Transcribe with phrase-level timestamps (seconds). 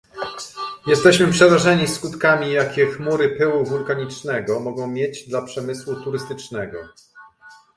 [0.87, 6.77] Jesteśmy przerażeni skutkami, jakie chmury pyłu wulkanicznego mogą mieć dla przemysłu turystycznego